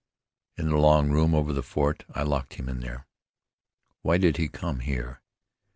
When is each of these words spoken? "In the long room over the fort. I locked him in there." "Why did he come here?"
"In 0.57 0.69
the 0.69 0.79
long 0.79 1.11
room 1.11 1.35
over 1.35 1.53
the 1.53 1.61
fort. 1.61 2.05
I 2.15 2.23
locked 2.23 2.55
him 2.55 2.67
in 2.67 2.79
there." 2.79 3.05
"Why 4.01 4.17
did 4.17 4.37
he 4.37 4.47
come 4.47 4.79
here?" 4.79 5.21